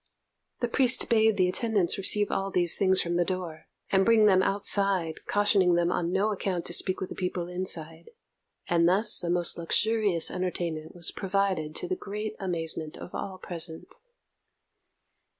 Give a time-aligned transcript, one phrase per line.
[0.61, 4.41] The priest bade the attendants receive all these things from the door, and bring them
[4.41, 8.09] outside, cautioning them on no account to speak with the people inside;
[8.67, 13.93] and thus a most luxurious entertainment was provided to the great amazement of all present.